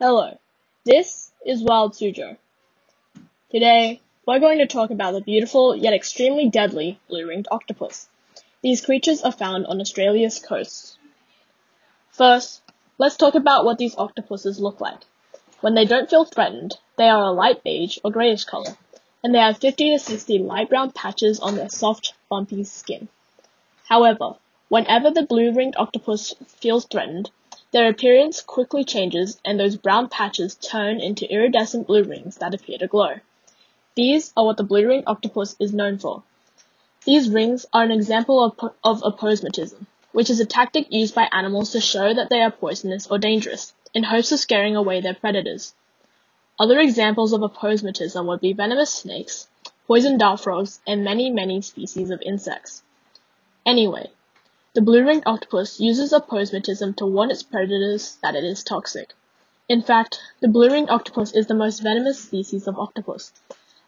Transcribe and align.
Hello, 0.00 0.38
this 0.84 1.32
is 1.44 1.60
Wild 1.60 1.92
Sujo. 1.92 2.36
Today, 3.50 4.00
we're 4.24 4.38
going 4.38 4.58
to 4.58 4.66
talk 4.68 4.92
about 4.92 5.10
the 5.12 5.20
beautiful 5.20 5.74
yet 5.74 5.92
extremely 5.92 6.48
deadly 6.48 7.00
blue-ringed 7.08 7.48
octopus. 7.50 8.08
These 8.62 8.84
creatures 8.84 9.22
are 9.22 9.32
found 9.32 9.66
on 9.66 9.80
Australia's 9.80 10.38
coasts. 10.38 10.96
First, 12.12 12.62
let's 12.98 13.16
talk 13.16 13.34
about 13.34 13.64
what 13.64 13.78
these 13.78 13.98
octopuses 13.98 14.60
look 14.60 14.80
like. 14.80 15.00
When 15.62 15.74
they 15.74 15.84
don't 15.84 16.08
feel 16.08 16.24
threatened, 16.24 16.78
they 16.96 17.08
are 17.08 17.24
a 17.24 17.32
light 17.32 17.64
beige 17.64 17.98
or 18.04 18.12
grayish 18.12 18.44
color, 18.44 18.76
and 19.24 19.34
they 19.34 19.40
have 19.40 19.58
50 19.58 19.90
to 19.90 19.98
60 19.98 20.38
light 20.38 20.68
brown 20.68 20.92
patches 20.92 21.40
on 21.40 21.56
their 21.56 21.70
soft, 21.70 22.14
bumpy 22.28 22.62
skin. 22.62 23.08
However, 23.88 24.36
whenever 24.68 25.10
the 25.10 25.26
blue-ringed 25.26 25.74
octopus 25.76 26.36
feels 26.60 26.86
threatened, 26.86 27.32
their 27.70 27.88
appearance 27.88 28.40
quickly 28.40 28.82
changes 28.82 29.38
and 29.44 29.60
those 29.60 29.76
brown 29.76 30.08
patches 30.08 30.54
turn 30.54 31.00
into 31.00 31.30
iridescent 31.30 31.86
blue 31.86 32.02
rings 32.02 32.36
that 32.36 32.54
appear 32.54 32.78
to 32.78 32.86
glow. 32.86 33.16
These 33.94 34.32
are 34.36 34.46
what 34.46 34.56
the 34.56 34.62
blue 34.62 34.88
ring 34.88 35.02
octopus 35.06 35.54
is 35.58 35.72
known 35.72 35.98
for. 35.98 36.22
These 37.04 37.28
rings 37.28 37.66
are 37.72 37.82
an 37.82 37.90
example 37.90 38.42
of, 38.42 38.72
of 38.82 39.02
aposematism, 39.02 39.86
which 40.12 40.30
is 40.30 40.40
a 40.40 40.46
tactic 40.46 40.86
used 40.90 41.14
by 41.14 41.28
animals 41.30 41.72
to 41.72 41.80
show 41.80 42.14
that 42.14 42.30
they 42.30 42.40
are 42.40 42.50
poisonous 42.50 43.06
or 43.06 43.18
dangerous, 43.18 43.74
in 43.92 44.04
hopes 44.04 44.32
of 44.32 44.38
scaring 44.38 44.76
away 44.76 45.00
their 45.00 45.14
predators. 45.14 45.74
Other 46.58 46.78
examples 46.80 47.32
of 47.32 47.40
aposematism 47.40 48.26
would 48.26 48.40
be 48.40 48.52
venomous 48.52 48.92
snakes, 48.92 49.46
poison 49.86 50.18
dart 50.18 50.40
frogs, 50.40 50.80
and 50.86 51.04
many, 51.04 51.30
many 51.30 51.62
species 51.62 52.10
of 52.10 52.22
insects. 52.22 52.82
Anyway, 53.64 54.10
the 54.78 54.84
blue-ringed 54.84 55.24
octopus 55.26 55.80
uses 55.80 56.12
aposematism 56.12 56.94
to 56.94 57.04
warn 57.04 57.32
its 57.32 57.42
predators 57.42 58.16
that 58.22 58.36
it 58.36 58.44
is 58.44 58.62
toxic. 58.62 59.12
In 59.68 59.82
fact, 59.82 60.20
the 60.40 60.46
blue-ringed 60.46 60.88
octopus 60.88 61.32
is 61.32 61.48
the 61.48 61.54
most 61.54 61.82
venomous 61.82 62.20
species 62.20 62.68
of 62.68 62.78
octopus. 62.78 63.32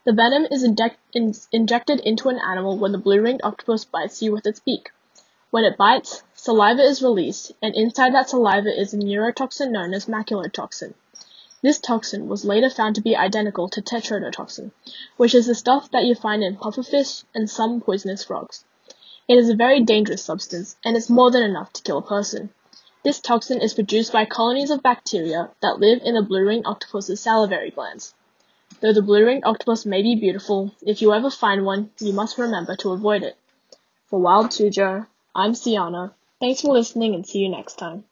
The 0.04 0.12
venom 0.12 0.48
is 0.50 0.64
inject- 0.64 0.98
in- 1.12 1.36
injected 1.52 2.00
into 2.00 2.28
an 2.28 2.40
animal 2.40 2.76
when 2.76 2.90
the 2.90 2.98
blue-ringed 2.98 3.42
octopus 3.44 3.84
bites 3.84 4.20
you 4.20 4.32
with 4.32 4.44
its 4.48 4.58
beak. 4.58 4.90
When 5.52 5.62
it 5.62 5.76
bites, 5.76 6.24
saliva 6.34 6.82
is 6.82 7.04
released, 7.04 7.52
and 7.62 7.72
inside 7.76 8.12
that 8.14 8.28
saliva 8.28 8.76
is 8.76 8.92
a 8.92 8.96
neurotoxin 8.96 9.70
known 9.70 9.94
as 9.94 10.06
maculotoxin. 10.06 10.94
This 11.62 11.78
toxin 11.78 12.26
was 12.26 12.44
later 12.44 12.68
found 12.68 12.96
to 12.96 13.00
be 13.00 13.14
identical 13.14 13.68
to 13.68 13.80
tetrodotoxin, 13.80 14.72
which 15.16 15.36
is 15.36 15.46
the 15.46 15.54
stuff 15.54 15.88
that 15.92 16.06
you 16.06 16.16
find 16.16 16.42
in 16.42 16.56
pufferfish 16.56 17.22
and 17.32 17.48
some 17.48 17.80
poisonous 17.80 18.24
frogs. 18.24 18.64
It 19.30 19.38
is 19.38 19.48
a 19.48 19.54
very 19.54 19.80
dangerous 19.80 20.24
substance, 20.24 20.74
and 20.84 20.96
is 20.96 21.08
more 21.08 21.30
than 21.30 21.44
enough 21.44 21.72
to 21.74 21.82
kill 21.82 21.98
a 21.98 22.02
person. 22.02 22.50
This 23.04 23.20
toxin 23.20 23.60
is 23.60 23.74
produced 23.74 24.12
by 24.12 24.24
colonies 24.24 24.70
of 24.70 24.82
bacteria 24.82 25.50
that 25.62 25.78
live 25.78 26.02
in 26.02 26.16
the 26.16 26.22
blue 26.22 26.44
ring 26.44 26.66
octopus's 26.66 27.20
salivary 27.20 27.70
glands. 27.70 28.12
Though 28.80 28.92
the 28.92 29.02
blue 29.02 29.24
ring 29.24 29.42
octopus 29.44 29.86
may 29.86 30.02
be 30.02 30.16
beautiful, 30.16 30.72
if 30.82 31.00
you 31.00 31.14
ever 31.14 31.30
find 31.30 31.64
one, 31.64 31.92
you 32.00 32.12
must 32.12 32.38
remember 32.38 32.74
to 32.78 32.90
avoid 32.90 33.22
it. 33.22 33.36
For 34.06 34.18
Wild 34.18 34.46
Suzhou, 34.46 35.06
I'm 35.32 35.52
Siana. 35.52 36.12
Thanks 36.40 36.62
for 36.62 36.72
listening 36.72 37.14
and 37.14 37.24
see 37.24 37.38
you 37.38 37.50
next 37.50 37.76
time. 37.78 38.02